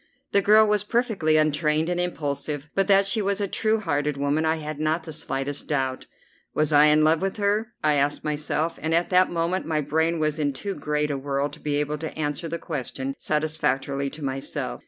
The 0.31 0.41
girl 0.41 0.65
was 0.65 0.83
perfectly 0.83 1.37
untrained 1.37 1.87
and 1.87 1.99
impulsive, 1.99 2.71
but 2.73 2.87
that 2.87 3.05
she 3.05 3.21
was 3.21 3.39
a 3.39 3.47
true 3.47 3.79
hearted 3.79 4.17
woman 4.17 4.45
I 4.47 4.55
had 4.55 4.79
not 4.79 5.03
the 5.03 5.13
slightest 5.13 5.67
doubt. 5.67 6.07
Was 6.55 6.73
I 6.73 6.85
in 6.85 7.03
love 7.03 7.21
with 7.21 7.37
her? 7.37 7.73
I 7.83 7.93
asked 7.93 8.23
myself, 8.23 8.79
and 8.81 8.95
at 8.95 9.11
that 9.11 9.29
moment 9.29 9.67
my 9.67 9.79
brain 9.79 10.17
was 10.17 10.39
in 10.39 10.53
too 10.53 10.73
great 10.73 11.11
a 11.11 11.19
whirl 11.19 11.49
to 11.49 11.59
be 11.59 11.75
able 11.75 11.99
to 11.99 12.17
answer 12.17 12.47
the 12.47 12.57
question 12.57 13.13
satisfactorily 13.19 14.09
to 14.09 14.23
myself. 14.23 14.79